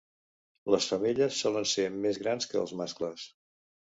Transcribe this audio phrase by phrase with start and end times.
[0.75, 3.29] Les femelles solen ser més grans que els mascles.